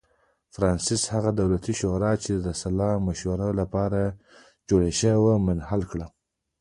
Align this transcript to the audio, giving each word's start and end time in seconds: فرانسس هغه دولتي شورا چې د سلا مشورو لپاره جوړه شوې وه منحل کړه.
فرانسس 0.53 1.03
هغه 1.13 1.31
دولتي 1.41 1.73
شورا 1.79 2.11
چې 2.23 2.31
د 2.35 2.47
سلا 2.61 2.89
مشورو 3.07 3.49
لپاره 3.61 4.01
جوړه 4.69 4.89
شوې 4.99 5.17
وه 5.23 5.35
منحل 5.47 5.81
کړه. 5.91 6.07